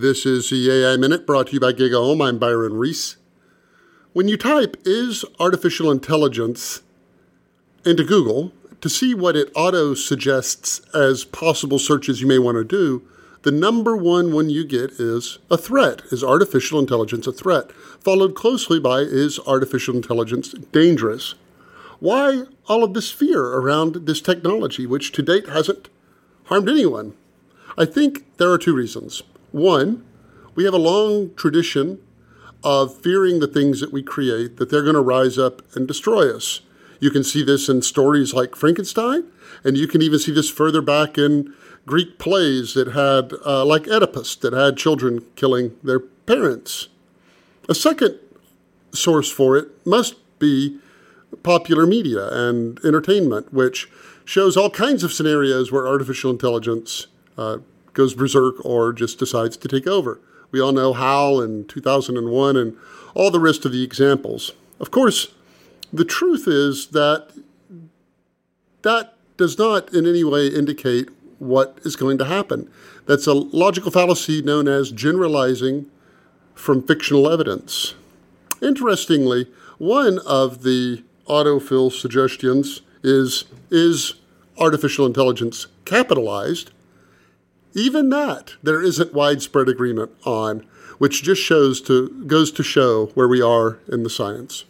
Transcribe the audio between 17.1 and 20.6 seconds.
a threat? Followed closely by is artificial intelligence